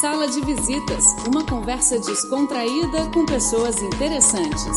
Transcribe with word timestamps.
Sala 0.00 0.26
de 0.26 0.40
Visitas, 0.40 1.04
uma 1.28 1.46
conversa 1.46 1.98
descontraída 2.00 3.10
com 3.12 3.24
pessoas 3.24 3.80
interessantes. 3.80 4.76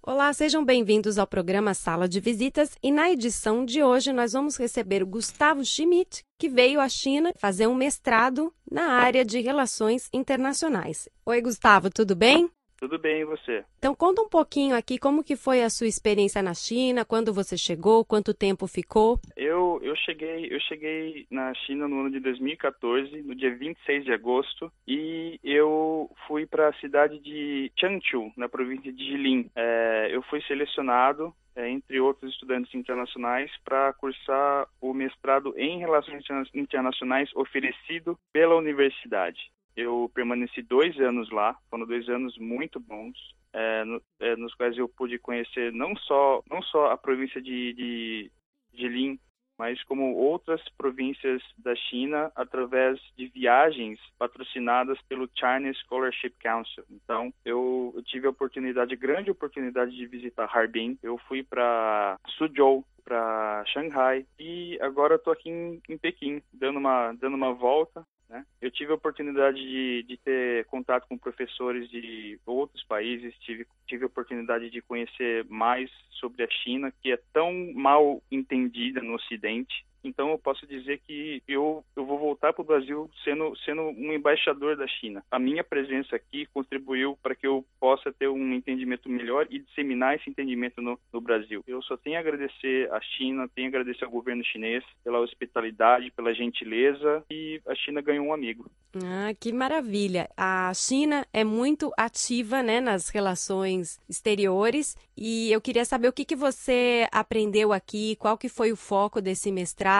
Olá, 0.00 0.32
sejam 0.32 0.64
bem-vindos 0.64 1.18
ao 1.18 1.26
programa 1.26 1.74
Sala 1.74 2.08
de 2.08 2.20
Visitas 2.20 2.76
e 2.80 2.92
na 2.92 3.10
edição 3.10 3.64
de 3.64 3.82
hoje 3.82 4.12
nós 4.12 4.32
vamos 4.32 4.56
receber 4.56 5.02
o 5.02 5.06
Gustavo 5.06 5.64
Schmidt, 5.64 6.24
que 6.38 6.48
veio 6.48 6.80
à 6.80 6.88
China 6.88 7.32
fazer 7.36 7.66
um 7.66 7.74
mestrado 7.74 8.52
na 8.70 8.92
área 8.92 9.24
de 9.24 9.40
relações 9.40 10.08
internacionais. 10.12 11.08
Oi, 11.26 11.40
Gustavo, 11.40 11.90
tudo 11.90 12.14
bem? 12.14 12.48
Tudo 12.82 12.98
bem, 12.98 13.20
e 13.20 13.24
você? 13.24 13.64
Então 13.78 13.94
conta 13.94 14.22
um 14.22 14.28
pouquinho 14.28 14.74
aqui 14.74 14.98
como 14.98 15.22
que 15.22 15.36
foi 15.36 15.62
a 15.62 15.70
sua 15.70 15.86
experiência 15.86 16.42
na 16.42 16.52
China, 16.52 17.04
quando 17.04 17.32
você 17.32 17.56
chegou, 17.56 18.04
quanto 18.04 18.34
tempo 18.34 18.66
ficou? 18.66 19.20
Eu, 19.36 19.78
eu 19.84 19.94
cheguei 19.94 20.52
eu 20.52 20.58
cheguei 20.58 21.24
na 21.30 21.54
China 21.54 21.86
no 21.86 22.00
ano 22.00 22.10
de 22.10 22.18
2014, 22.18 23.22
no 23.22 23.36
dia 23.36 23.54
26 23.56 24.04
de 24.04 24.12
agosto, 24.12 24.68
e 24.84 25.38
eu 25.44 26.10
fui 26.26 26.44
para 26.44 26.70
a 26.70 26.72
cidade 26.80 27.20
de 27.20 27.70
Changchu, 27.78 28.32
na 28.36 28.48
província 28.48 28.92
de 28.92 29.04
Jilin. 29.04 29.48
É, 29.54 30.08
eu 30.10 30.20
fui 30.22 30.42
selecionado 30.42 31.32
é, 31.54 31.70
entre 31.70 32.00
outros 32.00 32.32
estudantes 32.32 32.74
internacionais, 32.74 33.50
para 33.64 33.92
cursar 33.92 34.66
o 34.80 34.92
mestrado 34.92 35.54
em 35.56 35.78
Relações 35.78 36.24
Internacionais 36.52 37.30
oferecido 37.36 38.18
pela 38.32 38.56
universidade. 38.56 39.52
Eu 39.76 40.10
permaneci 40.14 40.62
dois 40.62 40.98
anos 41.00 41.30
lá, 41.30 41.56
foram 41.70 41.86
dois 41.86 42.08
anos 42.08 42.36
muito 42.38 42.78
bons, 42.78 43.16
é, 43.52 43.84
no, 43.84 44.02
é, 44.20 44.36
nos 44.36 44.54
quais 44.54 44.76
eu 44.76 44.88
pude 44.88 45.18
conhecer 45.18 45.72
não 45.72 45.94
só 45.96 46.42
não 46.50 46.62
só 46.62 46.90
a 46.90 46.96
província 46.96 47.40
de, 47.40 47.72
de, 47.74 48.32
de 48.72 48.88
Lin, 48.88 49.18
mas 49.58 49.82
como 49.84 50.14
outras 50.14 50.60
províncias 50.76 51.42
da 51.58 51.74
China 51.76 52.32
através 52.34 52.98
de 53.16 53.28
viagens 53.28 54.00
patrocinadas 54.18 55.00
pelo 55.02 55.28
China 55.34 55.72
Scholarship 55.74 56.34
Council. 56.40 56.84
Então, 56.90 57.32
eu, 57.44 57.92
eu 57.94 58.02
tive 58.02 58.26
a 58.26 58.30
oportunidade, 58.30 58.96
grande 58.96 59.30
oportunidade 59.30 59.94
de 59.94 60.06
visitar 60.06 60.50
Harbin. 60.52 60.98
Eu 61.02 61.18
fui 61.28 61.42
para 61.42 62.18
Suzhou, 62.36 62.84
para 63.04 63.64
Shanghai 63.66 64.26
e 64.38 64.78
agora 64.80 65.16
estou 65.16 65.32
aqui 65.32 65.50
em, 65.50 65.80
em 65.88 65.98
Pequim, 65.98 66.42
dando 66.52 66.78
uma 66.78 67.12
dando 67.12 67.34
uma 67.34 67.52
volta 67.52 68.04
né? 68.32 68.46
Eu 68.62 68.70
tive 68.70 68.90
a 68.90 68.94
oportunidade 68.94 69.58
de, 69.58 70.02
de, 70.04 70.16
ter 70.16 70.64
contato 70.64 71.06
com 71.06 71.18
professores 71.18 71.88
de 71.90 72.40
outros 72.46 72.82
países, 72.84 73.34
tive, 73.40 73.66
tive 73.86 74.04
a 74.04 74.06
oportunidade 74.06 74.70
de 74.70 74.80
conhecer 74.80 75.44
mais 75.50 75.90
sobre 76.12 76.42
a 76.42 76.48
China, 76.48 76.90
que 77.02 77.12
é 77.12 77.18
tão 77.32 77.52
mal 77.74 78.22
entendida 78.30 79.02
no 79.02 79.14
Ocidente. 79.14 79.84
Então 80.04 80.30
eu 80.30 80.38
posso 80.38 80.66
dizer 80.66 81.00
que 81.06 81.42
eu, 81.46 81.84
eu 81.94 82.04
vou 82.04 82.18
voltar 82.18 82.52
para 82.52 82.62
o 82.62 82.66
Brasil 82.66 83.08
sendo, 83.22 83.56
sendo 83.64 83.82
um 83.82 84.12
embaixador 84.12 84.76
da 84.76 84.86
China. 84.86 85.22
A 85.30 85.38
minha 85.38 85.62
presença 85.62 86.16
aqui 86.16 86.46
contribuiu 86.46 87.16
para 87.22 87.34
que 87.34 87.46
eu 87.46 87.64
possa 87.78 88.12
ter 88.12 88.28
um 88.28 88.52
entendimento 88.52 89.08
melhor 89.08 89.46
e 89.50 89.60
disseminar 89.60 90.16
esse 90.16 90.28
entendimento 90.28 90.80
no, 90.82 90.98
no 91.12 91.20
Brasil. 91.20 91.62
Eu 91.66 91.80
só 91.82 91.96
tenho 91.96 92.16
a 92.16 92.20
agradecer 92.20 92.92
à 92.92 93.00
China, 93.00 93.48
tenho 93.54 93.68
a 93.68 93.70
agradecer 93.70 94.04
ao 94.04 94.10
governo 94.10 94.44
chinês 94.44 94.84
pela 95.04 95.20
hospitalidade, 95.20 96.10
pela 96.10 96.34
gentileza 96.34 97.24
e 97.30 97.60
a 97.66 97.74
China 97.74 98.00
ganhou 98.00 98.26
um 98.26 98.34
amigo. 98.34 98.66
Ah, 99.04 99.32
que 99.38 99.52
maravilha! 99.52 100.28
A 100.36 100.72
China 100.74 101.26
é 101.32 101.44
muito 101.44 101.92
ativa 101.96 102.62
né, 102.62 102.80
nas 102.80 103.08
relações 103.08 103.98
exteriores 104.08 104.96
e 105.16 105.50
eu 105.50 105.60
queria 105.60 105.84
saber 105.84 106.08
o 106.08 106.12
que, 106.12 106.24
que 106.24 106.36
você 106.36 107.06
aprendeu 107.10 107.72
aqui, 107.72 108.16
qual 108.16 108.36
que 108.36 108.48
foi 108.48 108.72
o 108.72 108.76
foco 108.76 109.20
desse 109.20 109.50
mestrado 109.50 109.91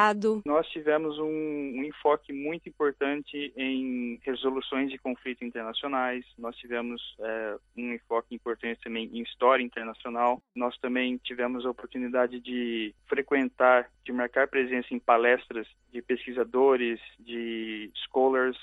nós 0.44 0.66
tivemos 0.68 1.18
um, 1.18 1.24
um, 1.24 1.84
enfoque 1.84 2.32
muito 2.32 2.68
importante 2.68 3.52
em 3.56 4.18
resoluções 4.22 4.90
de 4.90 4.98
conflitos 4.98 5.46
internacionais. 5.46 6.24
Nós 6.38 6.56
tivemos 6.56 7.00
é, 7.20 7.56
um 7.76 7.92
enfoque 7.92 8.34
importante 8.34 8.80
também 8.82 9.10
em 9.12 9.22
história 9.22 9.62
internacional. 9.62 10.40
Nós 10.54 10.76
também 10.78 11.18
tivemos 11.18 11.66
a 11.66 11.70
oportunidade 11.70 12.40
de 12.40 12.94
frequentar, 13.06 13.90
de 14.04 14.12
marcar 14.12 14.48
presença 14.48 14.94
em 14.94 14.98
palestras 14.98 15.66
de 15.92 16.00
pesquisadores, 16.00 16.98
de 17.18 17.90
scholars 18.06 18.56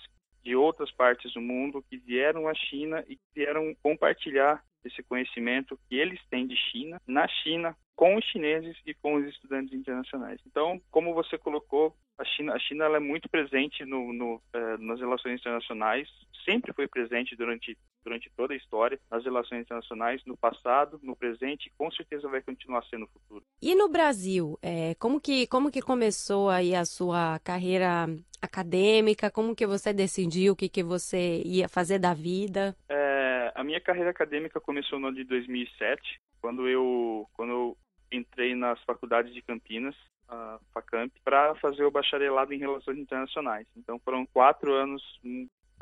de 0.44 0.56
outras 0.56 0.92
partes 0.92 1.34
do 1.34 1.42
mundo 1.42 1.84
que 1.90 1.98
vieram 1.98 2.48
à 2.48 2.54
China 2.54 3.04
e 3.08 3.20
vieram 3.36 3.76
compartilhar 3.84 4.64
esse 4.84 5.04
conhecimento 5.04 5.78
que 5.88 5.96
eles 5.96 6.20
têm 6.30 6.48
de 6.48 6.56
China, 6.56 7.02
na 7.06 7.28
China, 7.28 7.76
com 8.00 8.16
os 8.16 8.24
chineses 8.24 8.78
e 8.86 8.94
com 8.94 9.16
os 9.16 9.26
estudantes 9.26 9.74
internacionais. 9.74 10.40
Então, 10.48 10.82
como 10.90 11.14
você 11.14 11.38
colocou, 11.38 11.94
a 12.18 12.24
China, 12.24 12.54
a 12.54 12.60
China 12.60 12.86
é 12.86 13.00
muito 13.00 13.28
presente 13.28 13.84
no, 13.84 14.14
no, 14.14 14.42
eh, 14.54 14.78
nas 14.78 15.02
relações 15.02 15.38
internacionais, 15.38 16.08
sempre 16.46 16.72
foi 16.72 16.88
presente 16.88 17.36
durante, 17.36 17.78
durante 18.02 18.32
toda 18.38 18.54
a 18.54 18.56
história 18.56 18.98
nas 19.12 19.26
relações 19.26 19.64
internacionais, 19.64 20.24
no 20.26 20.38
passado, 20.38 20.98
no 21.04 21.14
presente 21.14 21.68
e 21.68 21.72
com 21.78 21.92
certeza 21.92 22.30
vai 22.30 22.42
continuar 22.42 22.86
sendo 22.86 23.02
no 23.02 23.08
futuro. 23.08 23.44
E 23.62 23.76
no 23.76 23.90
Brasil, 23.90 24.58
é, 24.62 24.96
como, 24.96 25.20
que, 25.20 25.46
como 25.48 25.70
que 25.70 25.82
começou 25.82 26.50
aí 26.50 26.74
a 26.74 26.86
sua 26.86 27.38
carreira 27.40 28.08
acadêmica? 28.42 29.30
Como 29.30 29.54
que 29.54 29.68
você 29.68 29.92
decidiu 29.92 30.54
o 30.54 30.56
que, 30.56 30.70
que 30.70 30.84
você 30.84 31.42
ia 31.44 31.68
fazer 31.68 32.00
da 32.00 32.14
vida? 32.14 32.74
É, 32.88 33.52
a 33.54 33.62
minha 33.62 33.82
carreira 33.82 34.10
acadêmica 34.10 34.58
começou 34.62 34.98
no 35.00 35.08
ano 35.08 35.18
de 35.18 35.26
2007, 35.26 36.22
quando 36.40 36.66
eu, 36.66 37.28
quando 37.34 37.52
eu 37.52 37.78
entrei 38.12 38.56
nas 38.56 38.82
faculdades 38.84 39.34
de 39.34 39.42
Campinas 39.42 39.96
a 40.30 40.60
FACAMP, 40.74 41.12
para 41.24 41.56
fazer 41.56 41.84
o 41.84 41.92
bacharelado 41.92 42.54
em 42.54 42.60
Relações 42.60 42.98
Internacionais. 42.98 43.68
Então 43.76 44.00
foram 44.00 44.26
quatro 44.28 44.74
anos 44.74 45.04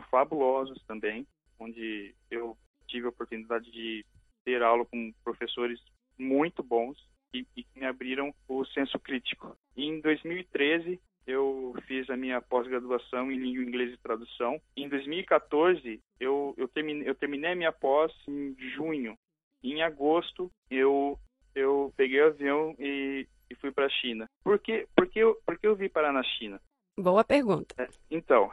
fabulosos 0.10 0.82
também, 0.86 1.28
onde 1.60 2.16
eu 2.32 2.58
tive 2.88 3.08
a 3.08 3.10
oportunidade 3.10 3.70
de 3.72 4.06
ter 4.46 4.64
aula 4.64 4.86
com 4.86 5.14
professores 5.24 5.80
muito 6.18 6.64
bons 6.64 6.98
e, 7.34 7.46
e 7.56 7.64
que 7.64 7.80
me 7.80 7.86
abriram 7.86 8.34
o 8.48 8.66
senso 8.66 8.98
crítico. 9.00 9.56
Em 9.76 10.00
2013 10.00 11.00
eu 11.26 11.76
fiz 11.86 12.10
a 12.10 12.16
minha 12.16 12.42
pós-graduação 12.42 13.30
em 13.30 13.38
língua 13.38 13.64
inglesa 13.64 13.94
e 13.94 13.98
tradução. 13.98 14.62
Em 14.78 14.88
2014 14.88 16.00
eu, 16.20 16.54
eu, 16.58 16.68
terminei, 16.70 17.10
eu 17.10 17.16
terminei 17.16 17.52
a 17.52 17.56
minha 17.56 17.72
pós 17.74 18.14
em 18.28 18.56
junho. 18.76 19.18
Em 19.62 19.84
agosto 19.84 20.50
eu 20.72 21.20
eu 21.58 21.94
peguei 21.98 22.22
o 22.22 22.28
avião 22.28 22.76
e 22.80 23.28
e 23.50 23.56
fui 23.56 23.72
para 23.72 23.86
a 23.86 23.90
China. 23.90 24.30
Por 24.44 24.60
que, 24.60 24.88
por, 24.96 25.08
que 25.08 25.20
eu, 25.20 25.36
por 25.46 25.58
que 25.58 25.68
eu 25.68 25.76
vim 25.76 25.90
parar 25.90 26.12
na 26.12 26.24
China? 26.24 26.60
Boa 27.00 27.24
pergunta. 27.24 27.76
É, 27.78 27.88
então, 28.10 28.50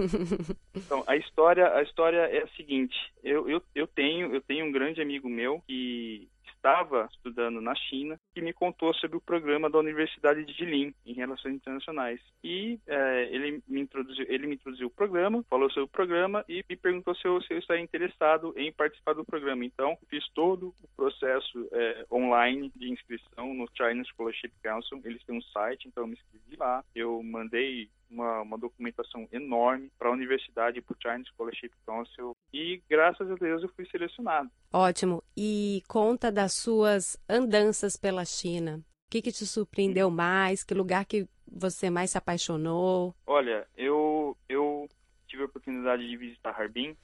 então, 0.74 1.04
a 1.06 1.16
história 1.16 1.70
a 1.74 1.82
história 1.82 2.20
é 2.20 2.42
a 2.42 2.48
seguinte. 2.48 2.96
Eu, 3.22 3.48
eu, 3.48 3.62
eu 3.74 3.86
tenho 3.86 4.34
eu 4.34 4.40
tenho 4.40 4.64
um 4.64 4.72
grande 4.72 5.02
amigo 5.02 5.28
meu 5.28 5.62
que 5.66 6.28
estava 6.54 7.08
estudando 7.10 7.60
na 7.60 7.74
China, 7.74 8.18
que 8.34 8.40
me 8.40 8.52
contou 8.52 8.94
sobre 8.94 9.16
o 9.16 9.20
programa 9.20 9.70
da 9.70 9.78
Universidade 9.78 10.44
de 10.44 10.52
Jilin 10.52 10.94
em 11.06 11.14
Relações 11.14 11.54
Internacionais. 11.54 12.20
E 12.42 12.78
é, 12.86 13.28
ele 13.30 13.62
me 13.66 13.80
introduziu, 13.80 14.26
ele 14.28 14.46
me 14.46 14.54
introduziu 14.54 14.88
o 14.88 14.90
programa, 14.90 15.44
falou 15.48 15.70
sobre 15.70 15.84
o 15.84 15.88
programa 15.88 16.44
e 16.48 16.64
me 16.68 16.76
perguntou 16.76 17.14
se 17.14 17.26
eu, 17.26 17.40
se 17.42 17.52
eu 17.52 17.58
estaria 17.58 17.82
interessado 17.82 18.52
em 18.56 18.72
participar 18.72 19.14
do 19.14 19.24
programa. 19.24 19.64
Então, 19.64 19.96
fiz 20.08 20.26
todo 20.34 20.74
o 20.82 20.88
processo 20.96 21.68
é, 21.72 22.06
online 22.10 22.72
de 22.76 22.90
inscrição 22.90 23.54
no 23.54 23.68
China 23.76 24.04
Scholarship 24.04 24.52
Council. 24.62 25.00
Eles 25.04 25.22
têm 25.24 25.36
um 25.36 25.42
site, 25.42 25.88
então 25.88 26.04
eu 26.04 26.08
me 26.08 26.14
inscrevi 26.14 26.56
lá. 26.56 26.84
Eu 26.94 27.22
mandei 27.22 27.88
uma, 28.10 28.42
uma 28.42 28.58
documentação 28.58 29.28
enorme 29.32 29.90
para 29.98 30.08
a 30.08 30.12
universidade, 30.12 30.80
para 30.80 30.94
o 30.94 31.00
China 31.00 31.24
Scholarship 31.24 31.70
Council 31.86 32.36
e 32.52 32.82
graças 32.88 33.30
a 33.30 33.34
Deus 33.34 33.62
eu 33.62 33.68
fui 33.70 33.86
selecionado. 33.86 34.50
Ótimo. 34.72 35.22
E 35.36 35.82
conta 35.88 36.30
das 36.32 36.52
suas 36.54 37.16
andanças 37.28 37.96
pela 37.96 38.24
China. 38.24 38.82
O 39.06 39.10
que, 39.10 39.22
que 39.22 39.32
te 39.32 39.46
surpreendeu 39.46 40.10
mais? 40.10 40.62
Que 40.62 40.74
lugar 40.74 41.04
que 41.06 41.26
você 41.50 41.88
mais 41.88 42.10
se 42.10 42.18
apaixonou? 42.18 43.14
Olha, 43.26 43.66
eu 43.76 44.36
eu 44.48 44.88
tive 45.26 45.42
a 45.42 45.46
oportunidade 45.46 46.06
de 46.06 46.16
visitar 46.16 46.50
Harbin. 46.50 46.96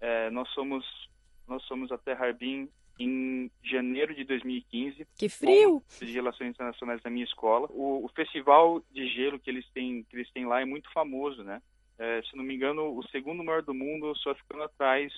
É, 0.00 0.30
nós 0.30 0.48
somos 0.50 0.84
nós 1.46 1.62
somos 1.64 1.92
até 1.92 2.12
Harbin 2.12 2.68
em 2.98 3.50
janeiro 3.62 4.14
de 4.14 4.24
2015. 4.24 5.06
Que 5.16 5.28
frio! 5.28 5.82
De 5.98 6.12
Relações 6.12 6.50
Internacionais 6.50 7.02
da 7.02 7.10
minha 7.10 7.24
escola. 7.24 7.68
O, 7.70 8.04
o, 8.04 8.08
festival 8.08 8.82
de 8.90 9.06
gelo 9.08 9.38
que 9.38 9.50
eles 9.50 9.68
têm 9.70 10.04
que 10.04 10.16
eles 10.16 10.30
têm 10.32 10.46
lá 10.46 10.60
é 10.60 10.64
muito 10.64 10.90
famoso, 10.92 11.42
né? 11.42 11.60
É, 11.98 12.22
se 12.22 12.36
não 12.36 12.44
me 12.44 12.54
engano, 12.54 12.96
o 12.96 13.02
segundo 13.08 13.44
maior 13.44 13.62
do 13.62 13.74
mundo, 13.74 14.14
só 14.16 14.34
ficando 14.34 14.62
atrás 14.64 15.12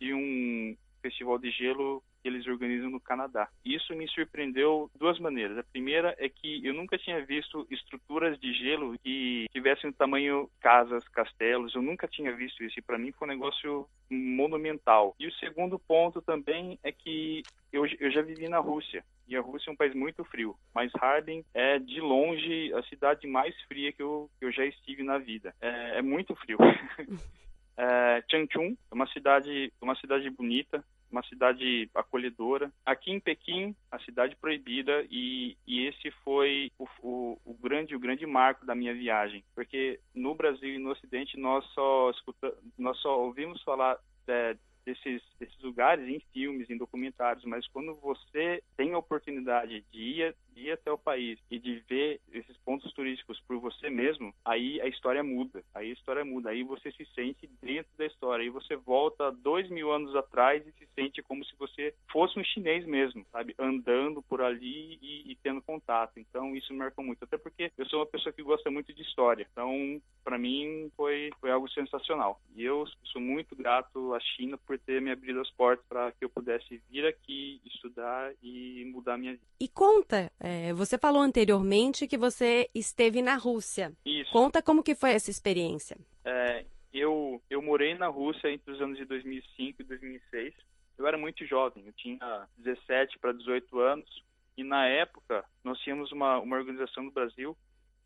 de 0.00 0.12
um 0.12 0.76
festival 1.02 1.38
de 1.38 1.50
gelo 1.50 2.02
que 2.24 2.28
eles 2.28 2.46
organizam 2.46 2.88
no 2.88 2.98
Canadá. 2.98 3.50
Isso 3.62 3.94
me 3.94 4.08
surpreendeu 4.08 4.90
de 4.94 4.98
duas 4.98 5.18
maneiras. 5.18 5.58
A 5.58 5.62
primeira 5.62 6.16
é 6.18 6.26
que 6.26 6.66
eu 6.66 6.72
nunca 6.72 6.96
tinha 6.96 7.22
visto 7.22 7.66
estruturas 7.70 8.40
de 8.40 8.54
gelo 8.54 8.98
que, 9.04 9.44
tivessem 9.52 9.92
tamanho 9.92 10.48
casas, 10.58 11.06
castelos. 11.08 11.74
Eu 11.74 11.82
nunca 11.82 12.08
tinha 12.08 12.34
visto 12.34 12.64
isso 12.64 12.78
e 12.78 12.82
para 12.82 12.98
mim 12.98 13.12
foi 13.12 13.28
um 13.28 13.30
negócio 13.30 13.86
monumental. 14.10 15.14
E 15.20 15.26
o 15.26 15.34
segundo 15.34 15.78
ponto 15.78 16.22
também 16.22 16.78
é 16.82 16.90
que 16.90 17.42
eu, 17.70 17.84
eu 18.00 18.10
já 18.10 18.22
vivi 18.22 18.48
na 18.48 18.58
Rússia 18.58 19.04
e 19.28 19.36
a 19.36 19.40
Rússia 19.40 19.70
é 19.70 19.72
um 19.72 19.76
país 19.76 19.94
muito 19.94 20.24
frio, 20.24 20.56
mas 20.74 20.92
Harding 20.94 21.44
é 21.52 21.78
de 21.78 22.00
longe 22.00 22.72
a 22.72 22.82
cidade 22.84 23.26
mais 23.26 23.54
fria 23.62 23.92
que 23.92 24.02
eu, 24.02 24.30
que 24.38 24.46
eu 24.46 24.52
já 24.52 24.64
estive 24.64 25.02
na 25.02 25.18
vida. 25.18 25.54
É, 25.60 25.98
é 25.98 26.02
muito 26.02 26.34
frio. 26.36 26.58
é, 27.76 28.22
Changchun 28.30 28.76
é 28.90 28.94
uma 28.94 29.06
cidade, 29.08 29.72
uma 29.80 29.94
cidade 29.96 30.30
bonita, 30.30 30.84
uma 31.10 31.22
cidade 31.22 31.88
acolhedora. 31.94 32.72
Aqui 32.84 33.12
em 33.12 33.20
Pequim, 33.20 33.74
a 33.90 33.98
cidade 34.00 34.36
proibida, 34.36 35.04
e, 35.10 35.56
e 35.66 35.86
esse 35.86 36.10
foi 36.24 36.70
o, 36.78 36.86
o, 37.02 37.38
o, 37.44 37.54
grande 37.54 37.94
o 37.94 38.00
grande 38.00 38.26
marco 38.26 38.66
da 38.66 38.74
minha 38.74 38.94
viagem, 38.94 39.44
porque 39.54 40.00
no 40.14 40.34
Brasil 40.34 40.74
e 40.74 40.78
no 40.78 40.90
Ocidente 40.90 41.38
nós 41.38 41.64
só 41.66 42.10
escuta, 42.10 42.52
nós 42.76 42.98
só 42.98 43.20
ouvimos 43.20 43.62
falar 43.62 43.98
é, 44.26 44.56
desses, 44.84 45.22
desses 45.38 45.53
lugares 45.64 46.06
em 46.06 46.20
filmes, 46.32 46.70
em 46.70 46.76
documentários, 46.76 47.44
mas 47.44 47.66
quando 47.68 47.94
você 47.96 48.62
tem 48.76 48.92
a 48.92 48.98
oportunidade 48.98 49.84
de 49.90 49.98
ir, 49.98 50.36
ir 50.54 50.70
até 50.70 50.92
o 50.92 50.98
país 50.98 51.38
e 51.50 51.58
de 51.58 51.82
ver 51.88 52.20
esses 52.32 52.56
pontos 52.58 52.92
turísticos 52.92 53.40
por 53.40 53.58
você 53.58 53.90
mesmo, 53.90 54.32
aí 54.44 54.80
a 54.80 54.86
história 54.86 55.22
muda, 55.24 55.64
aí 55.74 55.90
a 55.90 55.92
história 55.92 56.24
muda, 56.24 56.50
aí 56.50 56.62
você 56.62 56.92
se 56.92 57.04
sente 57.14 57.48
dentro 57.60 57.90
da 57.96 58.06
história, 58.06 58.44
aí 58.44 58.50
você 58.50 58.76
volta 58.76 59.32
dois 59.32 59.68
mil 59.68 59.90
anos 59.90 60.14
atrás 60.14 60.64
e 60.66 60.72
se 60.72 60.86
sente 60.94 61.22
como 61.22 61.44
se 61.44 61.54
você 61.58 61.94
fosse 62.10 62.38
um 62.38 62.44
chinês 62.44 62.86
mesmo, 62.86 63.26
sabe, 63.32 63.54
andando 63.58 64.22
por 64.22 64.42
ali 64.42 64.98
e, 65.02 65.32
e 65.32 65.36
tendo 65.42 65.62
contato. 65.62 66.18
Então 66.18 66.54
isso 66.54 66.72
me 66.72 66.78
marcou 66.78 67.04
muito, 67.04 67.24
até 67.24 67.38
porque 67.38 67.72
eu 67.76 67.86
sou 67.86 68.00
uma 68.00 68.06
pessoa 68.06 68.32
que 68.32 68.42
gosta 68.42 68.70
muito 68.70 68.92
de 68.92 69.02
história, 69.02 69.46
então 69.50 70.00
para 70.22 70.38
mim 70.38 70.90
foi 70.96 71.30
foi 71.40 71.50
algo 71.50 71.68
sensacional. 71.70 72.40
E 72.54 72.62
eu 72.62 72.84
sou 73.04 73.20
muito 73.20 73.56
grato 73.56 74.14
à 74.14 74.20
China 74.20 74.58
por 74.58 74.78
ter 74.78 75.00
me 75.00 75.10
abrido 75.10 75.40
as 75.40 75.50
portas 75.56 75.84
para 75.88 76.12
que 76.12 76.24
eu 76.24 76.30
pudesse 76.30 76.82
vir 76.90 77.06
aqui 77.06 77.60
estudar 77.64 78.32
e 78.42 78.84
mudar 78.92 79.16
minha 79.16 79.32
vida. 79.32 79.44
E 79.60 79.68
conta, 79.68 80.30
é, 80.40 80.72
você 80.72 80.98
falou 80.98 81.22
anteriormente 81.22 82.06
que 82.06 82.16
você 82.16 82.68
esteve 82.74 83.22
na 83.22 83.36
Rússia. 83.36 83.92
Isso. 84.04 84.30
Conta 84.32 84.62
como 84.62 84.82
que 84.82 84.94
foi 84.94 85.10
essa 85.12 85.30
experiência. 85.30 85.96
É, 86.24 86.64
eu, 86.92 87.42
eu 87.50 87.62
morei 87.62 87.94
na 87.94 88.08
Rússia 88.08 88.50
entre 88.50 88.72
os 88.72 88.80
anos 88.80 88.98
de 88.98 89.04
2005 89.04 89.82
e 89.82 89.84
2006. 89.84 90.54
Eu 90.96 91.06
era 91.06 91.18
muito 91.18 91.44
jovem, 91.44 91.84
eu 91.86 91.92
tinha 91.92 92.48
17 92.58 93.18
para 93.18 93.32
18 93.32 93.78
anos. 93.80 94.24
E 94.56 94.62
na 94.62 94.86
época, 94.86 95.44
nós 95.64 95.78
tínhamos 95.80 96.12
uma, 96.12 96.38
uma 96.38 96.56
organização 96.56 97.02
no 97.02 97.10
Brasil, 97.10 97.56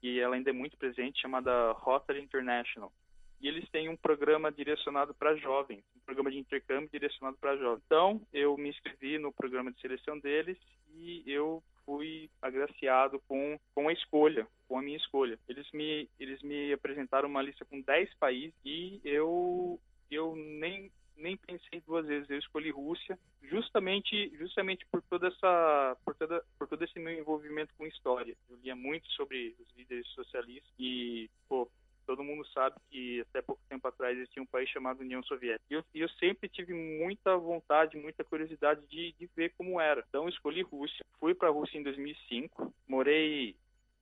e 0.03 0.19
ela 0.19 0.37
ainda 0.37 0.49
é 0.49 0.53
muito 0.53 0.77
presente, 0.79 1.21
chamada 1.21 1.73
Rotary 1.73 2.23
International 2.23 2.91
e 3.41 3.49
eles 3.49 3.69
têm 3.71 3.89
um 3.89 3.97
programa 3.97 4.51
direcionado 4.51 5.15
para 5.15 5.37
jovens, 5.37 5.85
um 5.97 6.01
programa 6.01 6.31
de 6.31 6.39
intercâmbio 6.39 6.89
direcionado 6.91 7.37
para 7.39 7.57
jovens. 7.57 7.83
Então, 7.87 8.21
eu 8.33 8.57
me 8.57 8.69
inscrevi 8.69 9.19
no 9.19 9.33
programa 9.33 9.71
de 9.73 9.81
seleção 9.81 10.19
deles 10.19 10.59
e 10.95 11.23
eu 11.27 11.63
fui 11.85 12.29
agraciado 12.43 13.19
com, 13.27 13.59
com 13.75 13.89
a 13.89 13.93
escolha, 13.93 14.47
com 14.67 14.79
a 14.79 14.83
minha 14.83 14.97
escolha. 14.97 15.39
Eles 15.49 15.71
me, 15.73 16.09
eles 16.21 16.43
me 16.43 16.73
apresentaram 16.73 17.29
uma 17.29 17.41
lista 17.43 17.65
com 17.65 17.81
10 17.81 18.13
países 18.15 18.55
e 18.65 19.01
eu, 19.05 19.81
eu 20.11 20.37
nem, 20.37 20.91
nem 21.17 21.37
pensei 21.37 21.81
duas 21.87 22.07
vezes. 22.07 22.29
Eu 22.29 22.39
escolhi 22.39 22.71
Rússia, 22.71 23.19
justamente, 23.43 24.31
justamente 24.37 24.85
por 24.91 25.01
toda 25.03 25.29
essa, 25.29 25.97
por 26.05 26.15
toda, 26.15 26.45
por 26.59 26.69
todo 26.69 26.85
esse 26.85 26.99
meu 26.99 27.19
envolvimento 27.19 27.73
com 27.79 27.87
história. 27.87 28.37
Eu 28.51 28.57
lia 28.57 28.77
muito 28.77 29.09
sobre 29.13 29.57
os 29.59 29.77
líderes 29.77 30.07
socialistas 30.09 30.71
e, 30.79 31.31
pô, 31.49 31.71
todo 32.09 32.25
mundo 32.25 32.43
sabe 32.55 32.75
que 32.91 33.21
até 33.21 33.43
pouco 33.43 33.61
tempo 33.69 33.87
atrás 33.87 34.17
existia 34.17 34.43
um 34.43 34.47
país 34.47 34.71
chamado 34.71 35.01
União 35.01 35.23
Soviética. 35.25 35.63
E 35.71 35.75
eu, 35.75 35.85
eu 35.95 36.09
sempre 36.09 36.49
tive 36.49 36.73
muita 36.73 37.37
vontade, 37.37 37.99
muita 37.99 38.25
curiosidade 38.25 38.81
de, 38.87 39.13
de 39.13 39.29
ver 39.37 39.53
como 39.59 39.79
era. 39.79 40.03
Então 40.09 40.27
escolhi 40.27 40.63
Rússia. 40.63 41.05
Fui 41.21 41.35
para 41.35 41.49
a 41.49 41.53
Rússia 41.53 41.77
em 41.77 41.83
2005. 41.83 42.73
Morei, 42.89 43.55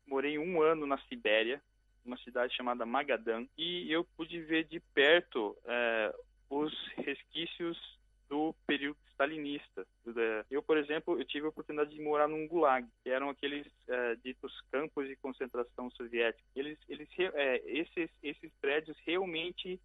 morei 0.06 0.38
um 0.38 0.62
ano 0.62 0.86
na 0.86 0.98
Sibéria, 1.08 1.60
uma 2.04 2.16
cidade 2.18 2.54
chamada 2.54 2.86
Magadan. 2.86 3.44
E 3.58 3.90
eu 3.90 4.04
pude 4.16 4.40
ver 4.40 4.62
de 4.66 4.78
perto 4.94 5.56
é, 5.64 6.14
os 6.48 6.72
resquícios 6.98 7.95
stalinista. 10.16 10.46
Eu, 10.50 10.62
por 10.62 10.76
exemplo, 10.76 11.18
eu 11.18 11.24
tive 11.24 11.46
a 11.46 11.48
oportunidade 11.48 11.90
de 11.90 12.00
morar 12.00 12.28
num 12.28 12.46
gulag, 12.48 12.86
que 13.02 13.10
eram 13.10 13.30
aqueles 13.30 13.66
é, 13.88 14.16
ditos 14.16 14.52
campos 14.72 15.06
de 15.06 15.16
concentração 15.16 15.90
soviéticos. 15.90 16.44
Eles, 16.54 16.78
eles, 16.88 17.08
é, 17.18 17.62
esses, 17.66 18.10
esses 18.22 18.52
prédios 18.60 18.96
realmente, 19.04 19.80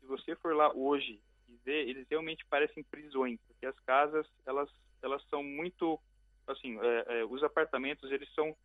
se 0.00 0.06
você 0.06 0.34
for 0.36 0.54
lá 0.54 0.72
hoje 0.74 1.20
e 1.48 1.56
ver, 1.64 1.88
eles 1.88 2.06
realmente 2.08 2.44
parecem 2.46 2.82
prisões, 2.82 3.38
porque 3.46 3.66
as 3.66 3.78
casas 3.80 4.26
elas 4.46 4.68
elas 5.00 5.22
são 5.30 5.42
muito 5.44 5.98
assim, 6.46 6.76
é, 6.80 7.24
os 7.24 7.42
apartamentos 7.44 8.10
eles 8.10 8.28
são 8.34 8.56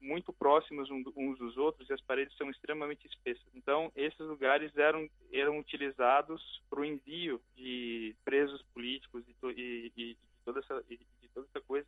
muito 0.00 0.32
próximos 0.32 0.88
uns 0.90 1.38
dos 1.38 1.56
outros 1.58 1.88
e 1.88 1.92
as 1.92 2.00
paredes 2.00 2.36
são 2.36 2.50
extremamente 2.50 3.06
espessas. 3.06 3.46
Então, 3.54 3.92
esses 3.94 4.20
lugares 4.20 4.74
eram, 4.76 5.08
eram 5.32 5.58
utilizados 5.58 6.62
para 6.70 6.80
o 6.80 6.84
envio 6.84 7.40
de 7.54 8.16
presos 8.24 8.62
políticos 8.72 9.24
e, 9.28 9.34
e, 9.56 9.92
e, 9.96 10.16
toda 10.50 10.60
essa, 10.60 10.82
de 10.82 10.98
toda 11.32 11.46
essa 11.46 11.60
coisa 11.60 11.86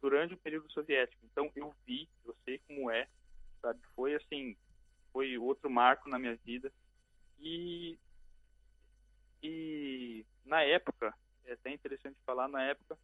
durante 0.00 0.34
o 0.34 0.38
período 0.38 0.70
soviético. 0.70 1.24
Então, 1.24 1.50
eu 1.56 1.74
vi, 1.84 2.08
eu 2.24 2.34
sei 2.44 2.58
como 2.66 2.90
é, 2.90 3.08
sabe? 3.60 3.80
Foi 3.94 4.14
assim, 4.14 4.56
foi 5.12 5.36
outro 5.36 5.68
marco 5.68 6.08
na 6.08 6.18
minha 6.18 6.36
vida. 6.36 6.72
E, 7.38 7.98
e 9.42 10.24
na 10.44 10.62
época, 10.62 11.12
é 11.44 11.52
até 11.52 11.72
interessante 11.72 12.16
falar, 12.24 12.48
na 12.48 12.62
época, 12.62 12.96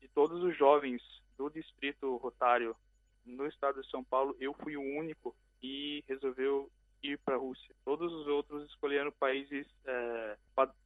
de 0.00 0.08
todos 0.08 0.42
os 0.42 0.56
jovens 0.56 1.02
do 1.36 1.48
distrito 1.48 2.16
rotário 2.16 2.76
no 3.24 3.46
estado 3.46 3.80
de 3.80 3.90
São 3.90 4.04
Paulo, 4.04 4.36
eu 4.38 4.52
fui 4.54 4.76
o 4.76 4.82
único 4.82 5.34
e 5.62 6.04
resolveu 6.08 6.70
ir 7.02 7.18
para 7.18 7.36
a 7.36 7.38
Rússia. 7.38 7.74
Todos 7.84 8.12
os 8.12 8.26
outros 8.26 8.68
escolheram 8.68 9.12
países 9.12 9.66
é, 9.84 10.36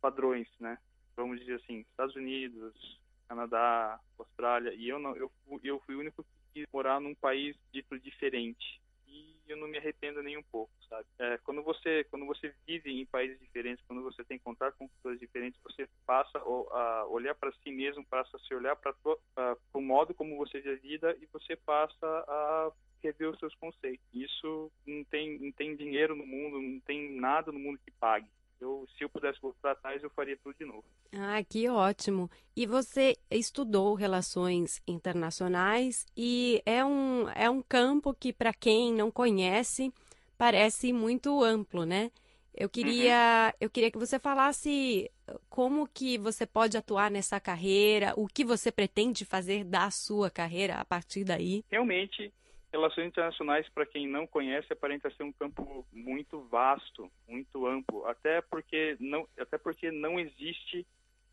padrões, 0.00 0.48
né? 0.60 0.78
Vamos 1.16 1.40
dizer 1.40 1.54
assim, 1.54 1.80
Estados 1.80 2.14
Unidos, 2.16 3.00
Canadá, 3.28 4.00
Austrália, 4.18 4.72
e 4.74 4.88
eu 4.88 4.98
não, 4.98 5.16
eu, 5.16 5.30
eu 5.62 5.80
fui 5.80 5.94
o 5.94 6.00
único 6.00 6.22
que 6.22 6.30
quis 6.52 6.66
morar 6.72 7.00
num 7.00 7.14
país 7.14 7.56
dito 7.72 7.98
diferente 7.98 8.80
eu 9.46 9.56
não 9.56 9.68
me 9.68 9.78
arrependo 9.78 10.22
nem 10.22 10.36
um 10.36 10.42
pouco, 10.42 10.72
sabe? 10.88 11.06
É, 11.18 11.38
quando 11.38 11.62
você 11.62 12.04
quando 12.04 12.26
você 12.26 12.54
vive 12.66 12.90
em 12.90 13.06
países 13.06 13.38
diferentes, 13.38 13.84
quando 13.86 14.02
você 14.02 14.24
tem 14.24 14.38
contato 14.38 14.76
com 14.78 14.88
pessoas 14.88 15.18
diferentes, 15.18 15.60
você 15.62 15.88
passa 16.06 16.38
a 16.38 17.06
olhar 17.06 17.34
para 17.34 17.52
si 17.52 17.70
mesmo, 17.70 18.04
passa 18.04 18.36
a 18.36 18.40
se 18.40 18.54
olhar 18.54 18.76
para 18.76 18.94
o 19.72 19.80
modo 19.80 20.14
como 20.14 20.36
você 20.36 20.60
vive 20.60 20.74
a 20.74 20.76
vida 20.76 21.16
e 21.20 21.26
você 21.26 21.56
passa 21.56 22.06
a 22.06 22.72
rever 23.02 23.30
os 23.30 23.38
seus 23.38 23.54
conceitos. 23.56 24.04
Isso 24.12 24.72
não 24.86 25.04
tem 25.04 25.38
não 25.38 25.52
tem 25.52 25.76
dinheiro 25.76 26.16
no 26.16 26.26
mundo, 26.26 26.60
não 26.60 26.80
tem 26.80 27.12
nada 27.12 27.52
no 27.52 27.58
mundo 27.58 27.78
que 27.84 27.90
pague. 27.90 28.28
Eu, 28.60 28.86
se 28.96 29.04
eu 29.04 29.08
pudesse 29.08 29.40
voltar 29.40 29.72
atrás, 29.72 30.02
eu 30.02 30.10
faria 30.10 30.36
tudo 30.42 30.56
de 30.58 30.64
novo. 30.64 30.84
Ah, 31.12 31.42
que 31.44 31.68
ótimo. 31.68 32.30
E 32.56 32.66
você 32.66 33.16
estudou 33.30 33.94
relações 33.94 34.80
internacionais 34.86 36.06
e 36.16 36.62
é 36.64 36.84
um, 36.84 37.28
é 37.30 37.50
um 37.50 37.60
campo 37.60 38.14
que, 38.14 38.32
para 38.32 38.52
quem 38.52 38.92
não 38.92 39.10
conhece, 39.10 39.92
parece 40.38 40.92
muito 40.92 41.42
amplo, 41.42 41.84
né? 41.84 42.10
Eu 42.56 42.68
queria, 42.68 43.52
uhum. 43.52 43.58
eu 43.60 43.68
queria 43.68 43.90
que 43.90 43.98
você 43.98 44.16
falasse 44.18 45.10
como 45.50 45.88
que 45.88 46.16
você 46.16 46.46
pode 46.46 46.76
atuar 46.76 47.10
nessa 47.10 47.40
carreira, 47.40 48.14
o 48.16 48.28
que 48.28 48.44
você 48.44 48.70
pretende 48.70 49.24
fazer 49.24 49.64
da 49.64 49.90
sua 49.90 50.30
carreira 50.30 50.76
a 50.76 50.84
partir 50.84 51.24
daí. 51.24 51.64
Realmente, 51.68 52.32
Relações 52.74 53.06
internacionais, 53.06 53.68
para 53.68 53.86
quem 53.86 54.08
não 54.08 54.26
conhece, 54.26 54.72
aparenta 54.72 55.08
ser 55.10 55.22
um 55.22 55.30
campo 55.30 55.86
muito 55.92 56.40
vasto, 56.48 57.08
muito 57.28 57.68
amplo, 57.68 58.04
até 58.04 58.40
porque 58.40 58.96
não, 58.98 59.28
até 59.38 59.56
porque 59.56 59.92
não 59.92 60.18
existe 60.18 60.84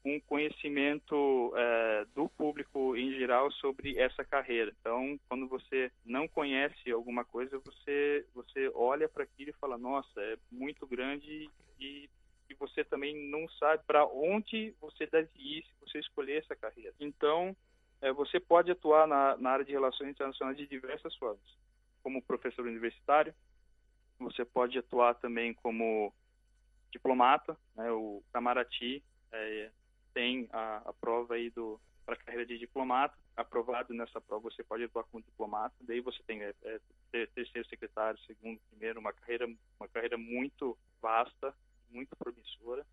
um 0.05 0.19
conhecimento 0.19 1.51
é, 1.57 2.05
do 2.13 2.29
público 2.29 2.95
em 2.95 3.11
geral 3.13 3.51
sobre 3.53 3.97
essa 3.97 4.23
carreira. 4.23 4.71
Então, 4.79 5.19
quando 5.27 5.47
você 5.47 5.91
não 6.05 6.27
conhece 6.27 6.91
alguma 6.91 7.25
coisa, 7.25 7.57
você 7.65 8.23
você 8.35 8.71
olha 8.75 9.09
para 9.09 9.23
aquilo 9.23 9.49
e 9.49 9.59
fala: 9.59 9.79
Nossa, 9.79 10.21
é 10.21 10.37
muito 10.51 10.85
grande 10.85 11.49
e, 11.79 12.07
e 12.47 12.53
você 12.53 12.83
também 12.83 13.17
não 13.31 13.49
sabe 13.57 13.81
para 13.87 14.05
onde 14.05 14.75
você 14.79 15.07
deve 15.07 15.31
ir 15.39 15.63
se 15.63 15.73
você 15.81 15.97
escolher 15.97 16.37
essa 16.37 16.55
carreira. 16.55 16.93
Então, 16.99 17.57
é, 18.01 18.11
você 18.11 18.39
pode 18.39 18.71
atuar 18.71 19.07
na, 19.07 19.37
na, 19.37 19.51
área 19.51 19.65
de 19.65 19.71
relações 19.71 20.09
internacionais 20.09 20.57
de 20.57 20.67
diversas 20.67 21.15
formas, 21.15 21.41
como 22.03 22.21
professor 22.21 22.65
universitário, 22.65 23.33
você 24.19 24.43
pode 24.45 24.77
atuar 24.77 25.15
também 25.15 25.53
como 25.53 26.13
diplomata, 26.91 27.57
né, 27.75 27.91
o 27.91 28.21
Camaraty 28.33 29.03
é, 29.31 29.71
tem 30.13 30.47
a, 30.51 30.81
a, 30.85 30.93
prova 30.93 31.35
aí 31.35 31.49
do 31.49 31.79
para 32.05 32.15
a 32.15 32.17
carreira 32.17 32.45
de 32.45 32.57
diplomata. 32.57 33.15
Aprovado 33.37 33.93
nessa 33.93 34.19
prova, 34.19 34.49
você 34.49 34.63
pode 34.63 34.83
atuar 34.83 35.05
como 35.05 35.23
diplomata. 35.23 35.73
Daí 35.81 36.01
você 36.01 36.21
tem 36.23 36.41
é, 36.41 36.53
é, 36.63 37.25
terceiro 37.27 37.67
secretário, 37.69 38.19
segundo, 38.25 38.59
primeiro, 38.69 38.99
uma 38.99 39.13
carreira, 39.13 39.47
uma 39.79 39.87
carreira 39.87 40.17
muito 40.17 40.77
vasta, 41.01 41.53
muito 41.89 42.15
promissora. 42.17 42.85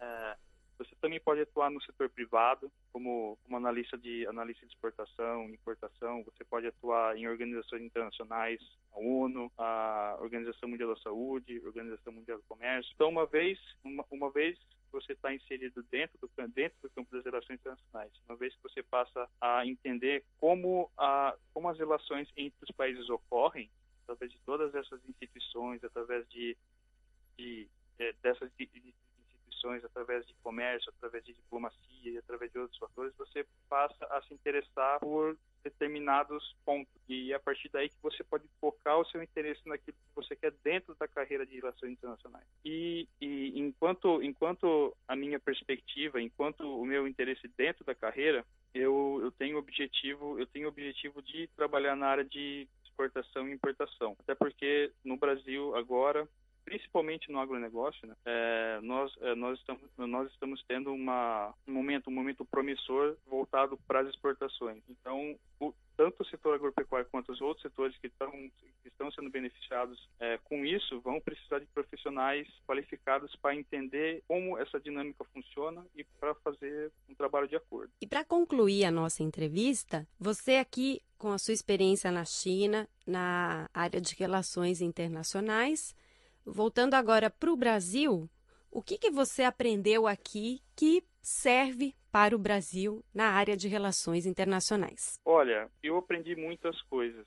É, 0.00 0.36
você 0.78 0.94
também 1.00 1.20
pode 1.20 1.40
atuar 1.40 1.70
no 1.70 1.80
setor 1.82 2.08
privado, 2.08 2.70
como, 2.92 3.38
como 3.44 3.56
analista 3.56 3.96
de 3.96 4.26
analista 4.26 4.66
de 4.66 4.72
exportação, 4.72 5.48
importação. 5.48 6.24
Você 6.24 6.44
pode 6.44 6.66
atuar 6.66 7.16
em 7.16 7.28
organizações 7.28 7.82
internacionais, 7.82 8.60
a 8.92 8.98
ONU, 8.98 9.50
a 9.56 10.16
Organização 10.20 10.68
Mundial 10.68 10.94
da 10.94 11.00
Saúde, 11.00 11.62
Organização 11.64 12.12
Mundial 12.12 12.38
do 12.38 12.44
Comércio. 12.44 12.90
Então, 12.94 13.08
uma 13.08 13.26
vez, 13.26 13.58
uma, 13.84 14.04
uma 14.10 14.30
vez 14.30 14.58
você 14.90 15.12
está 15.12 15.34
inserido 15.34 15.84
dentro 15.90 16.18
do 16.20 16.30
dentro 16.48 16.78
do 16.82 16.90
campo 16.90 17.10
das 17.10 17.24
relações 17.24 17.58
internacionais, 17.58 18.12
uma 18.28 18.36
vez 18.36 18.54
que 18.54 18.62
você 18.62 18.82
passa 18.82 19.28
a 19.40 19.66
entender 19.66 20.24
como 20.38 20.90
a 20.96 21.34
como 21.52 21.68
as 21.68 21.78
relações 21.78 22.28
entre 22.36 22.56
os 22.62 22.70
países 22.76 23.08
ocorrem, 23.08 23.68
através 24.04 24.30
de 24.30 24.38
todas 24.40 24.74
essas 24.74 25.00
instituições, 25.08 25.82
através 25.82 26.28
de, 26.28 26.56
de, 27.36 27.68
de 27.98 28.12
dessas 28.22 28.50
através 29.84 30.26
de 30.26 30.34
comércio, 30.42 30.92
através 30.96 31.24
de 31.24 31.32
diplomacia 31.32 32.10
e 32.10 32.18
através 32.18 32.52
de 32.52 32.58
outros 32.58 32.78
fatores, 32.78 33.14
você 33.16 33.46
passa 33.68 34.04
a 34.06 34.22
se 34.22 34.34
interessar 34.34 35.00
por 35.00 35.36
determinados 35.62 36.54
pontos 36.64 36.92
e 37.08 37.32
é 37.32 37.36
a 37.36 37.40
partir 37.40 37.70
daí 37.70 37.88
que 37.88 37.96
você 38.02 38.22
pode 38.22 38.44
focar 38.60 38.98
o 38.98 39.04
seu 39.06 39.22
interesse 39.22 39.66
naquilo 39.66 39.96
que 39.96 40.14
você 40.14 40.36
quer 40.36 40.52
dentro 40.62 40.94
da 40.94 41.08
carreira 41.08 41.46
de 41.46 41.56
relações 41.56 41.92
internacionais. 41.92 42.46
E, 42.64 43.08
e 43.20 43.58
enquanto 43.58 44.22
enquanto 44.22 44.94
a 45.08 45.16
minha 45.16 45.40
perspectiva, 45.40 46.20
enquanto 46.20 46.60
o 46.60 46.84
meu 46.84 47.08
interesse 47.08 47.48
dentro 47.56 47.82
da 47.84 47.94
carreira, 47.94 48.44
eu, 48.74 49.20
eu 49.22 49.32
tenho 49.32 49.56
objetivo 49.56 50.38
eu 50.38 50.46
tenho 50.46 50.68
objetivo 50.68 51.22
de 51.22 51.48
trabalhar 51.56 51.96
na 51.96 52.08
área 52.08 52.24
de 52.24 52.68
exportação 52.84 53.48
e 53.48 53.52
importação. 53.52 54.14
Até 54.20 54.34
porque 54.34 54.92
no 55.02 55.16
Brasil 55.16 55.74
agora 55.74 56.28
principalmente 56.64 57.30
no 57.30 57.38
agronegócio, 57.38 58.06
né, 58.06 58.14
é, 58.24 58.80
nós, 58.82 59.12
é, 59.20 59.34
nós, 59.34 59.58
estamos, 59.58 59.82
nós 59.96 60.30
estamos 60.32 60.64
tendo 60.66 60.92
uma, 60.92 61.54
um 61.66 61.72
momento 61.72 62.08
um 62.08 62.12
momento 62.12 62.44
promissor 62.44 63.16
voltado 63.26 63.78
para 63.86 64.00
as 64.00 64.08
exportações. 64.08 64.82
Então, 64.88 65.36
o, 65.60 65.72
tanto 65.96 66.22
o 66.22 66.26
setor 66.26 66.54
agropecuário 66.54 67.08
quanto 67.10 67.32
os 67.32 67.40
outros 67.40 67.62
setores 67.62 67.96
que 67.98 68.08
estão, 68.08 68.30
que 68.30 68.88
estão 68.88 69.10
sendo 69.12 69.30
beneficiados 69.30 70.08
é, 70.18 70.38
com 70.44 70.64
isso 70.64 71.00
vão 71.00 71.20
precisar 71.20 71.58
de 71.58 71.66
profissionais 71.66 72.48
qualificados 72.66 73.34
para 73.36 73.54
entender 73.54 74.22
como 74.26 74.58
essa 74.58 74.80
dinâmica 74.80 75.24
funciona 75.32 75.84
e 75.94 76.04
para 76.04 76.34
fazer 76.36 76.90
um 77.08 77.14
trabalho 77.14 77.48
de 77.48 77.56
acordo. 77.56 77.92
E 78.00 78.06
para 78.06 78.24
concluir 78.24 78.84
a 78.84 78.90
nossa 78.90 79.22
entrevista, 79.22 80.06
você 80.18 80.56
aqui 80.56 81.00
com 81.18 81.32
a 81.32 81.38
sua 81.38 81.54
experiência 81.54 82.10
na 82.10 82.24
China, 82.24 82.88
na 83.06 83.68
área 83.72 84.00
de 84.00 84.14
relações 84.14 84.80
internacionais, 84.80 85.94
voltando 86.44 86.94
agora 86.94 87.30
para 87.30 87.52
o 87.52 87.56
Brasil, 87.56 88.28
o 88.70 88.82
que, 88.82 88.98
que 88.98 89.10
você 89.10 89.42
aprendeu 89.42 90.06
aqui 90.06 90.60
que 90.76 91.02
serve 91.22 91.94
para 92.10 92.36
o 92.36 92.38
Brasil 92.38 93.04
na 93.14 93.30
área 93.30 93.56
de 93.56 93.66
relações 93.68 94.26
internacionais? 94.26 95.18
Olha, 95.24 95.70
eu 95.82 95.96
aprendi 95.96 96.36
muitas 96.36 96.80
coisas. 96.82 97.26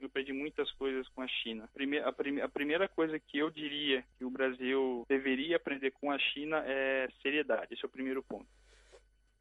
Eu 0.00 0.06
aprendi 0.06 0.32
muitas 0.32 0.70
coisas 0.72 1.08
com 1.08 1.22
a 1.22 1.28
China. 1.28 1.64
A, 2.04 2.12
prime 2.12 2.40
a 2.40 2.48
primeira 2.48 2.88
coisa 2.88 3.18
que 3.18 3.38
eu 3.38 3.50
diria 3.50 4.04
que 4.16 4.24
o 4.24 4.30
Brasil 4.30 5.04
deveria 5.08 5.56
aprender 5.56 5.90
com 5.92 6.10
a 6.10 6.18
China 6.18 6.62
é 6.66 7.08
seriedade. 7.22 7.74
Esse 7.74 7.84
é 7.84 7.86
o 7.86 7.90
primeiro 7.90 8.22
ponto. 8.22 8.46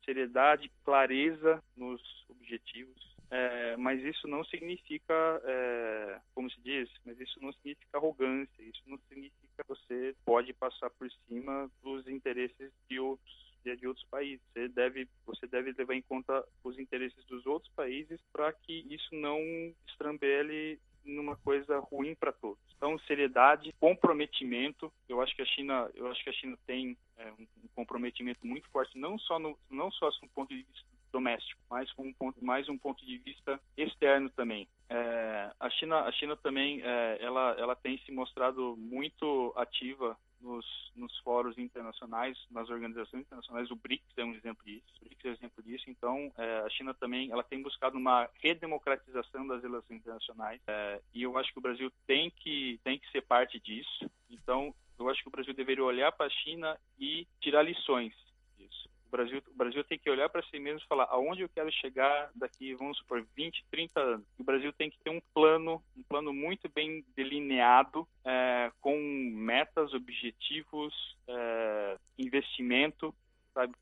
Seriedade, 0.03 0.71
clareza 0.83 1.61
nos 1.75 2.01
objetivos, 2.29 3.16
é, 3.29 3.75
mas 3.77 4.01
isso 4.03 4.27
não 4.27 4.43
significa, 4.45 5.13
é, 5.43 6.19
como 6.33 6.49
se 6.49 6.59
diz, 6.61 6.89
mas 7.05 7.19
isso 7.19 7.39
não 7.41 7.51
significa 7.53 7.97
arrogância, 7.97 8.61
isso 8.63 8.81
não 8.85 8.97
significa 9.09 9.37
que 9.57 9.67
você 9.67 10.15
pode 10.25 10.53
passar 10.53 10.89
por 10.91 11.09
cima 11.27 11.69
dos 11.83 12.07
interesses 12.07 12.71
de 12.89 12.99
outros 12.99 13.47
de 13.75 13.85
outros 13.85 14.05
países. 14.05 14.39
Você 14.53 14.69
deve, 14.69 15.09
você 15.25 15.45
deve 15.45 15.73
levar 15.73 15.93
em 15.93 16.01
conta 16.01 16.41
os 16.63 16.79
interesses 16.79 17.21
dos 17.25 17.45
outros 17.45 17.69
países 17.73 18.17
para 18.31 18.53
que 18.53 18.85
isso 18.89 19.13
não 19.13 19.41
estrambele 19.85 20.79
numa 21.03 21.35
coisa 21.37 21.79
ruim 21.79 22.15
para 22.15 22.31
todos. 22.31 22.59
Então, 22.75 22.97
seriedade, 22.99 23.73
comprometimento. 23.79 24.91
Eu 25.07 25.21
acho 25.21 25.35
que 25.35 25.41
a 25.41 25.45
China, 25.45 25.89
eu 25.95 26.07
acho 26.07 26.23
que 26.23 26.29
a 26.29 26.33
China 26.33 26.57
tem 26.65 26.97
é, 27.17 27.31
um 27.31 27.67
comprometimento 27.75 28.45
muito 28.45 28.69
forte, 28.69 28.97
não 28.97 29.17
só 29.17 29.39
no, 29.39 29.57
não 29.69 29.91
só 29.91 30.09
do 30.09 30.27
ponto 30.29 30.49
de 30.49 30.63
vista 30.63 30.96
doméstico, 31.11 31.61
mas 31.69 31.89
um 31.97 32.13
ponto, 32.13 32.43
mais 32.43 32.67
um 32.69 32.77
ponto 32.77 33.05
de 33.05 33.17
vista 33.17 33.59
externo 33.75 34.29
também. 34.29 34.67
É, 34.89 35.51
a 35.59 35.69
China, 35.69 36.01
a 36.01 36.11
China 36.11 36.35
também, 36.37 36.81
é, 36.83 37.17
ela, 37.21 37.55
ela 37.57 37.75
tem 37.75 37.97
se 37.99 38.11
mostrado 38.11 38.75
muito 38.77 39.53
ativa 39.55 40.17
nos, 40.41 40.65
nos 40.95 41.17
fóruns 41.19 41.57
internacionais, 41.57 42.37
nas 42.51 42.69
organizações 42.69 43.21
internacionais. 43.21 43.71
O 43.71 43.75
BRICS 43.75 44.17
é 44.17 44.23
um 44.23 44.33
exemplo 44.33 44.63
disso. 44.65 44.85
O 45.01 45.05
BRICS 45.05 45.25
é 45.25 45.29
um 45.29 45.33
exemplo 45.33 45.63
disso. 45.63 45.85
Então, 45.89 46.31
é, 46.37 46.59
a 46.59 46.69
China 46.69 46.93
também, 46.93 47.31
ela 47.31 47.43
tem 47.43 47.61
buscado 47.61 47.97
uma 47.97 48.29
redemocratização 48.41 49.47
das 49.47 49.61
relações 49.61 49.99
internacionais. 49.99 50.61
É, 50.67 51.01
e 51.13 51.23
eu 51.23 51.37
acho 51.37 51.51
que 51.51 51.59
o 51.59 51.61
Brasil 51.61 51.91
tem 52.05 52.29
que 52.31 52.79
tem 52.83 52.99
que 52.99 53.09
ser 53.11 53.21
parte 53.21 53.59
disso. 53.59 54.09
Então, 54.29 54.73
eu 54.99 55.09
acho 55.09 55.21
que 55.21 55.27
o 55.27 55.31
Brasil 55.31 55.53
deveria 55.53 55.83
olhar 55.83 56.11
para 56.11 56.27
a 56.27 56.29
China 56.29 56.77
e 56.99 57.27
tirar 57.39 57.61
lições 57.63 58.13
o 59.07 59.09
Brasil, 59.09 59.41
o 59.47 59.57
Brasil 59.57 59.83
tem 59.83 59.97
que 59.97 60.09
olhar 60.09 60.29
para 60.29 60.43
si 60.43 60.59
mesmo 60.59 60.79
e 60.79 60.87
falar 60.87 61.05
aonde 61.09 61.41
eu 61.41 61.49
quero 61.49 61.71
chegar 61.71 62.29
daqui, 62.35 62.73
vamos 62.75 62.97
supor, 62.97 63.25
20, 63.35 63.65
30 63.71 63.99
anos. 63.99 64.25
O 64.37 64.43
Brasil 64.43 64.71
tem 64.73 64.89
que 64.89 64.99
ter 64.99 65.09
um 65.09 65.21
plano, 65.33 65.81
um 65.95 66.03
plano 66.03 66.33
muito 66.33 66.69
bem 66.69 67.03
delineado, 67.15 68.07
é, 68.25 68.71
com 68.81 68.97
metas, 68.99 69.93
objetivos, 69.93 70.93
é, 71.27 71.97
investimento 72.17 73.13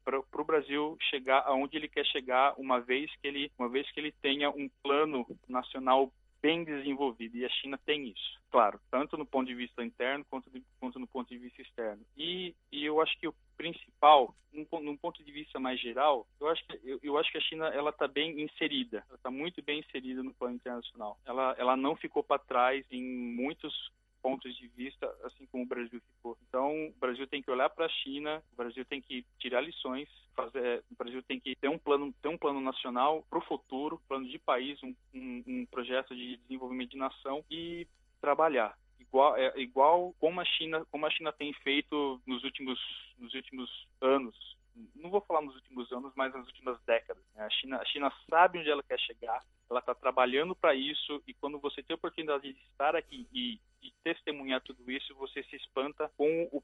para 0.05 0.19
o 0.19 0.45
Brasil 0.45 0.97
chegar 1.09 1.43
aonde 1.45 1.75
ele 1.75 1.89
quer 1.89 2.05
chegar 2.05 2.53
uma 2.57 2.79
vez 2.79 3.11
que 3.17 3.27
ele 3.27 3.51
uma 3.59 3.67
vez 3.67 3.91
que 3.91 3.99
ele 3.99 4.13
tenha 4.21 4.49
um 4.49 4.69
plano 4.81 5.27
nacional 5.49 6.09
bem 6.45 6.63
desenvolvido 6.63 7.35
e 7.37 7.43
a 7.43 7.49
China 7.49 7.75
tem 7.85 8.07
isso, 8.07 8.39
claro, 8.51 8.79
tanto 8.91 9.17
no 9.17 9.25
ponto 9.25 9.47
de 9.47 9.55
vista 9.55 9.83
interno 9.83 10.23
quanto, 10.29 10.47
de, 10.51 10.61
quanto 10.79 10.99
no 10.99 11.07
ponto 11.07 11.27
de 11.27 11.39
vista 11.39 11.59
externo. 11.59 12.05
E, 12.15 12.53
e 12.71 12.85
eu 12.85 13.01
acho 13.01 13.17
que 13.17 13.27
o 13.27 13.33
principal, 13.65 14.35
num, 14.53 14.95
ponto 14.95 15.23
de 15.23 15.31
vista 15.31 15.59
mais 15.59 15.79
geral, 15.79 16.27
eu 16.39 16.47
acho 16.47 16.63
que 16.65 16.79
eu, 16.83 16.99
eu 17.01 17.17
acho 17.17 17.31
que 17.31 17.37
a 17.37 17.41
China 17.41 17.67
ela 17.67 17.89
está 17.89 18.07
bem 18.07 18.39
inserida, 18.39 19.03
ela 19.07 19.15
está 19.15 19.31
muito 19.31 19.61
bem 19.63 19.79
inserida 19.79 20.21
no 20.21 20.33
plano 20.33 20.55
internacional. 20.55 21.17
Ela 21.25 21.55
ela 21.57 21.75
não 21.75 21.95
ficou 21.95 22.23
para 22.23 22.39
trás 22.39 22.85
em 22.91 23.01
muitos 23.01 23.91
pontos 24.21 24.55
de 24.55 24.67
vista, 24.69 25.11
assim 25.23 25.45
como 25.47 25.63
o 25.63 25.67
Brasil 25.67 25.99
ficou. 25.99 26.37
Então, 26.47 26.87
o 26.87 26.99
Brasil 26.99 27.27
tem 27.27 27.43
que 27.43 27.51
olhar 27.51 27.69
para 27.69 27.85
a 27.85 27.89
China, 27.89 28.41
o 28.53 28.55
Brasil 28.55 28.83
tem 28.85 28.99
que 28.99 29.23
tirar 29.39 29.61
lições, 29.61 30.09
fazer, 30.35 30.83
o 30.91 30.95
Brasil 30.95 31.21
tem 31.23 31.39
que 31.39 31.55
ter 31.55 31.69
um 31.69 31.77
plano, 31.77 32.11
ter 32.21 32.29
um 32.29 32.37
plano 32.37 32.59
nacional 32.59 33.23
para 33.29 33.37
o 33.37 33.45
futuro, 33.45 34.01
plano 34.07 34.27
de 34.27 34.39
país, 34.39 34.81
um, 34.81 34.95
um, 35.13 35.43
um 35.45 35.65
projeto 35.67 36.15
de 36.15 36.37
desenvolvimento 36.37 36.91
de 36.91 36.97
nação 36.97 37.43
e 37.51 37.87
trabalhar 38.19 38.75
igual, 39.15 39.37
é, 39.37 39.53
igual 39.55 40.13
como 40.19 40.41
a 40.41 40.45
China 40.45 40.85
como 40.91 41.05
a 41.05 41.09
China 41.09 41.31
tem 41.31 41.53
feito 41.53 42.21
nos 42.27 42.43
últimos 42.43 42.79
nos 43.17 43.33
últimos 43.33 43.87
anos 44.01 44.55
não 44.93 45.09
vou 45.09 45.21
falar 45.21 45.41
nos 45.41 45.55
últimos 45.55 45.89
anos 45.93 46.11
mas 46.15 46.33
nas 46.33 46.45
últimas 46.47 46.77
décadas 46.81 47.23
né? 47.33 47.45
a 47.45 47.49
China 47.49 47.77
a 47.77 47.85
China 47.85 48.13
sabe 48.29 48.59
onde 48.59 48.69
ela 48.69 48.83
quer 48.83 48.99
chegar 48.99 49.41
ela 49.69 49.79
está 49.79 49.95
trabalhando 49.95 50.53
para 50.53 50.75
isso 50.75 51.23
e 51.25 51.33
quando 51.33 51.57
você 51.59 51.81
tem 51.81 51.93
a 51.93 51.97
oportunidade 51.97 52.51
de 52.51 52.59
estar 52.59 52.95
aqui 52.95 53.25
e, 53.33 53.59
testemunhar 54.03 54.61
tudo 54.61 54.91
isso, 54.91 55.15
você 55.15 55.41
se 55.43 55.55
espanta 55.55 56.11
com 56.15 56.43
o, 56.51 56.63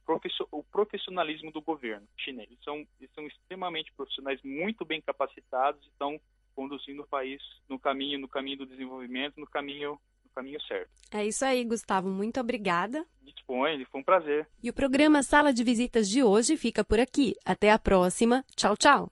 o 0.52 0.64
profissionalismo 0.64 1.52
do 1.52 1.60
governo 1.60 2.08
chinês. 2.16 2.48
Eles 2.48 2.64
são, 2.64 2.88
eles 3.00 3.12
são 3.16 3.26
extremamente 3.26 3.92
profissionais, 3.94 4.40
muito 4.44 4.86
bem 4.86 5.02
capacitados, 5.02 5.84
estão 5.88 6.22
conduzindo 6.54 7.02
o 7.02 7.08
país 7.08 7.42
no 7.68 7.80
caminho, 7.80 8.20
no 8.20 8.28
caminho 8.28 8.60
do 8.60 8.68
desenvolvimento, 8.68 9.40
no 9.40 9.48
caminho 9.48 10.00
caminho 10.32 10.62
certo. 10.62 10.90
É 11.12 11.26
isso 11.26 11.44
aí, 11.46 11.64
Gustavo. 11.64 12.10
Muito 12.10 12.40
obrigada. 12.40 13.06
Dispõe, 13.22 13.86
foi 13.86 14.02
um 14.02 14.04
prazer. 14.04 14.48
E 14.62 14.70
o 14.70 14.74
programa 14.74 15.24
Sala 15.24 15.54
de 15.54 15.64
Visitas 15.64 16.10
de 16.10 16.24
hoje 16.24 16.58
fica 16.58 16.84
por 16.84 17.00
aqui. 17.00 17.36
Até 17.46 17.72
a 17.72 17.80
próxima. 17.80 18.44
Tchau, 18.56 18.76
tchau. 18.78 19.10